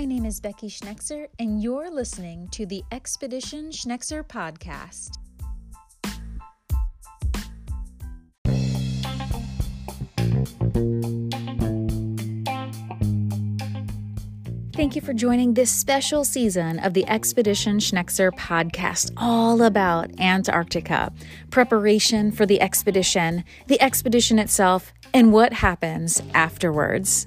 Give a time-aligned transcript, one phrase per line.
[0.00, 5.10] My name is Becky Schnexer, and you're listening to the Expedition Schnexer podcast.
[14.74, 21.12] Thank you for joining this special season of the Expedition Schnexer podcast, all about Antarctica,
[21.50, 27.26] preparation for the expedition, the expedition itself, and what happens afterwards.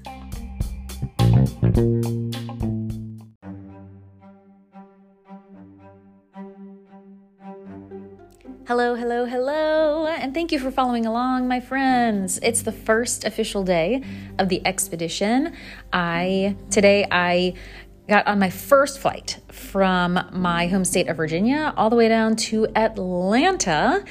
[8.66, 12.40] Hello, hello, hello, and thank you for following along, my friends.
[12.42, 14.02] It's the first official day
[14.40, 15.52] of the expedition.
[15.92, 17.56] I today I
[18.08, 22.38] got on my first flight from my home state of Virginia all the way down
[22.38, 24.06] to Atlanta.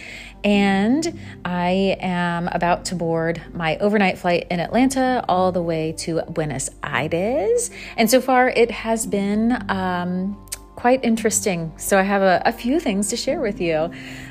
[0.45, 6.20] And I am about to board my overnight flight in Atlanta all the way to
[6.28, 7.70] Buenos Aires.
[7.97, 10.37] And so far, it has been um,
[10.83, 11.72] quite interesting.
[11.77, 13.88] So I have a, a few things to share with you.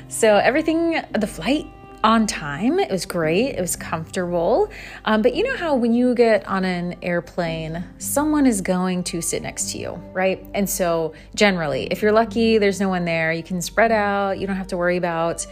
[0.08, 1.64] So, everything, the flight
[2.04, 2.78] on time.
[2.78, 3.54] It was great.
[3.56, 4.68] It was comfortable.
[5.06, 9.22] Um, but you know how when you get on an airplane, someone is going to
[9.22, 10.44] sit next to you, right?
[10.52, 13.32] And so, generally, if you're lucky, there's no one there.
[13.32, 14.38] You can spread out.
[14.38, 15.46] You don't have to worry about,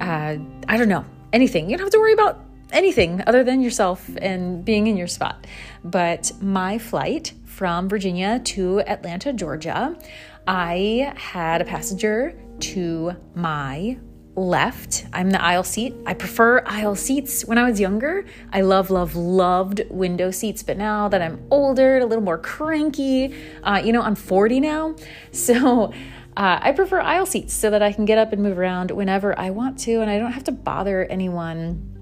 [0.00, 0.36] uh,
[0.68, 1.68] I don't know, anything.
[1.68, 5.48] You don't have to worry about anything other than yourself and being in your spot.
[5.82, 9.98] But my flight from Virginia to Atlanta, Georgia,
[10.46, 13.98] I had a passenger to my
[14.36, 15.06] left.
[15.12, 15.92] I'm the aisle seat.
[16.06, 17.44] I prefer aisle seats.
[17.44, 20.62] When I was younger, I love, love, loved window seats.
[20.62, 23.34] But now that I'm older, a little more cranky,
[23.64, 24.94] uh, you know, I'm 40 now.
[25.32, 25.92] So
[26.36, 29.36] uh, I prefer aisle seats so that I can get up and move around whenever
[29.36, 31.98] I want to and I don't have to bother anyone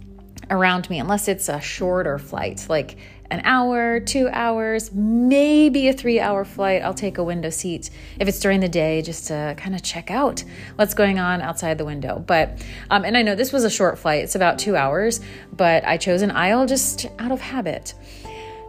[0.51, 2.67] around me unless it's a shorter flight.
[2.69, 2.99] Like
[3.31, 6.83] an hour, two hours, maybe a three hour flight.
[6.83, 10.11] I'll take a window seat if it's during the day just to kind of check
[10.11, 10.45] out
[10.77, 12.23] what's going on outside the window.
[12.27, 15.21] But, um, and I know this was a short flight, it's about two hours,
[15.53, 17.95] but I chose an aisle just out of habit.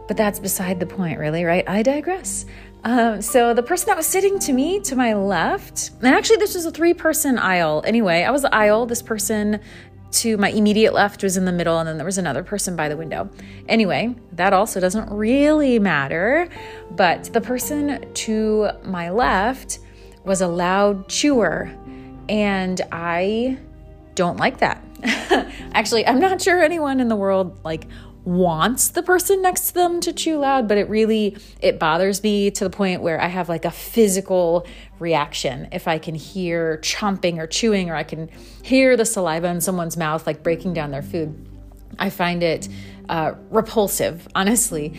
[0.06, 1.68] But that's beside the point, really, right?
[1.68, 2.46] I digress.
[2.84, 6.54] Um, so the person that was sitting to me to my left, and actually this
[6.54, 7.82] was a three person aisle.
[7.84, 8.86] Anyway, I was the aisle.
[8.86, 9.60] This person
[10.10, 12.88] to my immediate left was in the middle, and then there was another person by
[12.88, 13.28] the window.
[13.68, 16.48] Anyway, that also doesn't really matter.
[16.92, 19.80] But the person to my left
[20.24, 21.70] was a loud chewer,
[22.28, 23.58] and I
[24.14, 24.84] don't like that.
[25.74, 27.86] Actually, I'm not sure anyone in the world like
[28.28, 32.50] wants the person next to them to chew loud but it really it bothers me
[32.50, 34.66] to the point where i have like a physical
[34.98, 35.66] reaction.
[35.72, 38.28] If i can hear chomping or chewing or i can
[38.62, 41.48] hear the saliva in someone's mouth like breaking down their food
[41.98, 42.68] i find it
[43.08, 44.94] uh, repulsive, honestly.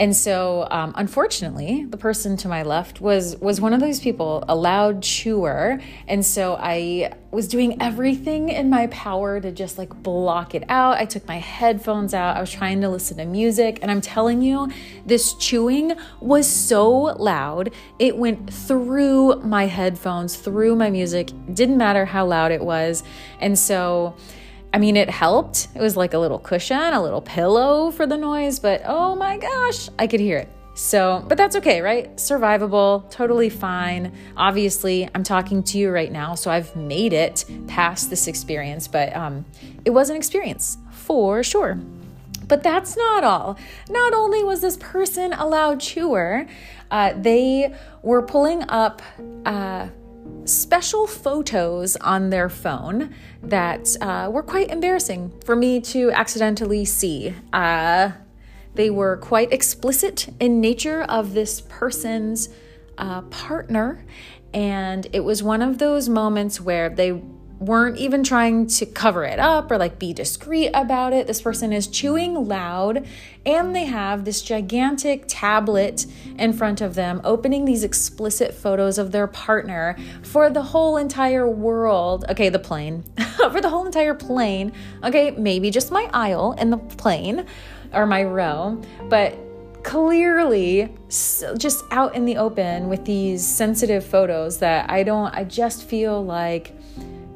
[0.00, 4.44] And so, um, unfortunately, the person to my left was was one of those people,
[4.48, 9.90] a loud chewer, and so I was doing everything in my power to just like
[10.02, 10.98] block it out.
[10.98, 12.36] I took my headphones out.
[12.36, 14.68] I was trying to listen to music, and I'm telling you,
[15.06, 17.70] this chewing was so loud.
[17.98, 21.30] It went through my headphones, through my music.
[21.52, 23.02] Didn't matter how loud it was,
[23.40, 24.16] and so
[24.74, 25.68] I mean, it helped.
[25.76, 29.38] It was like a little cushion, a little pillow for the noise, but oh my
[29.38, 30.48] gosh, I could hear it.
[30.74, 32.12] So, but that's okay, right?
[32.16, 34.12] Survivable, totally fine.
[34.36, 39.14] Obviously, I'm talking to you right now, so I've made it past this experience, but
[39.14, 39.44] um,
[39.84, 41.78] it was an experience for sure.
[42.48, 43.56] But that's not all.
[43.88, 46.46] Not only was this person a loud chewer,
[46.90, 49.02] uh, they were pulling up.
[49.46, 49.86] Uh,
[50.44, 57.34] special photos on their phone that uh, were quite embarrassing for me to accidentally see.
[57.52, 58.12] Uh,
[58.74, 62.48] they were quite explicit in nature of this person's
[62.98, 64.04] uh, partner,
[64.52, 67.12] and it was one of those moments where they
[67.58, 71.26] weren't even trying to cover it up or like be discreet about it.
[71.26, 73.06] This person is chewing loud
[73.46, 76.06] and they have this gigantic tablet
[76.38, 81.48] in front of them, opening these explicit photos of their partner for the whole entire
[81.48, 82.24] world.
[82.28, 83.04] Okay, the plane,
[83.36, 84.72] for the whole entire plane.
[85.02, 87.46] Okay, maybe just my aisle in the plane
[87.92, 89.38] or my row, but
[89.84, 90.88] clearly
[91.58, 96.24] just out in the open with these sensitive photos that I don't, I just feel
[96.24, 96.72] like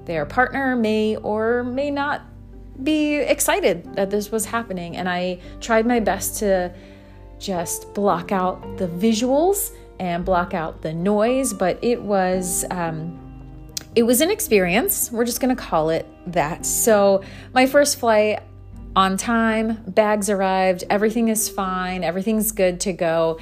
[0.08, 2.22] their partner may or may not
[2.82, 4.96] be excited that this was happening.
[4.96, 6.74] And I tried my best to
[7.38, 12.64] just block out the visuals and block out the noise, but it was.
[12.70, 13.24] Um,
[13.94, 15.10] it was an experience.
[15.10, 16.64] We're just going to call it that.
[16.64, 18.40] So, my first flight
[18.94, 23.40] on time, bags arrived, everything is fine, everything's good to go.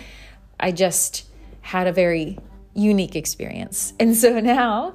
[0.59, 1.27] I just
[1.61, 2.39] had a very
[2.75, 3.93] unique experience.
[3.99, 4.93] And so now,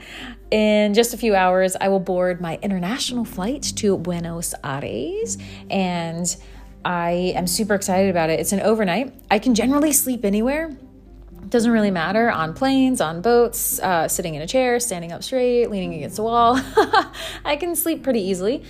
[0.52, 5.38] in just a few hours, I will board my international flight to Buenos Aires.
[5.70, 6.36] And
[6.84, 8.40] I am super excited about it.
[8.40, 9.14] It's an overnight.
[9.32, 10.70] I can generally sleep anywhere.
[11.42, 15.24] It Doesn't really matter on planes, on boats, uh, sitting in a chair, standing up
[15.24, 16.60] straight, leaning against a wall.
[17.46, 18.64] I can sleep pretty easily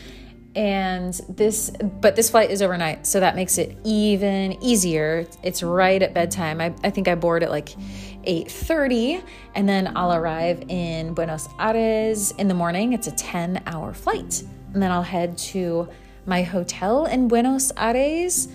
[0.56, 1.72] and this
[2.02, 5.26] but this flight is overnight so that makes it even easier.
[5.44, 6.60] It's right at bedtime.
[6.60, 7.70] I, I think i board at like
[8.28, 9.24] 8.30
[9.56, 12.94] and then i'll arrive in buenos aires in the morning.
[12.94, 14.44] It's a 10 hour flight.
[14.74, 15.88] And then i'll head to
[16.26, 18.50] my hotel in buenos aires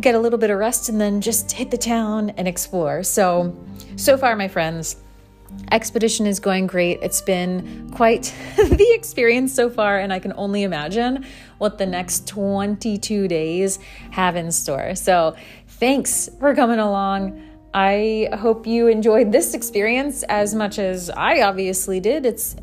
[0.00, 3.02] get a little bit of rest and then just hit the town and explore.
[3.02, 3.56] So
[3.96, 4.96] so far my friends
[5.72, 6.98] Expedition is going great.
[7.02, 11.24] It's been quite the experience so far, and I can only imagine
[11.58, 13.78] what the next 22 days
[14.10, 14.94] have in store.
[14.94, 17.42] So, thanks for coming along.
[17.74, 22.24] I hope you enjoyed this experience as much as I obviously did.
[22.24, 22.56] It's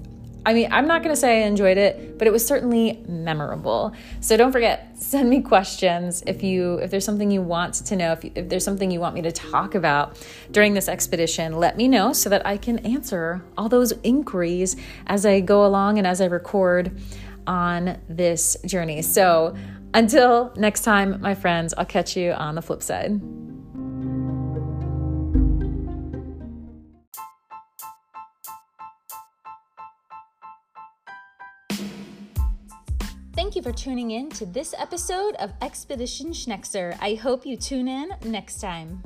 [0.45, 3.93] I mean, I'm not going to say I enjoyed it, but it was certainly memorable.
[4.19, 8.11] So don't forget, send me questions if you if there's something you want to know,
[8.13, 10.19] if, you, if there's something you want me to talk about
[10.51, 14.75] during this expedition, let me know so that I can answer all those inquiries
[15.07, 16.99] as I go along and as I record
[17.47, 19.01] on this journey.
[19.01, 19.55] So
[19.93, 23.42] until next time, my friends, I'll catch you on the flip side.
[33.35, 36.95] Thank you for tuning in to this episode of Expedition Schnexer.
[37.01, 39.01] I hope you tune in next time.